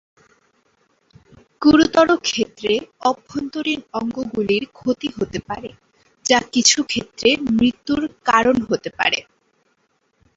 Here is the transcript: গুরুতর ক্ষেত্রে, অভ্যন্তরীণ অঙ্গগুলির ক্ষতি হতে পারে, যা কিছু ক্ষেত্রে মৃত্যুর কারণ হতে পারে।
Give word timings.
গুরুতর 1.61 2.07
ক্ষেত্রে, 2.27 2.73
অভ্যন্তরীণ 3.09 3.79
অঙ্গগুলির 3.93 4.63
ক্ষতি 4.77 5.07
হতে 5.17 5.39
পারে, 5.47 5.69
যা 6.25 6.39
কিছু 6.53 6.77
ক্ষেত্রে 6.83 7.29
মৃত্যুর 7.51 8.01
কারণ 8.29 8.55
হতে 8.69 8.89
পারে। 8.99 9.19